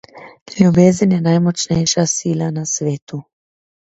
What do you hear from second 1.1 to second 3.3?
je najmočnejša sila na svetu.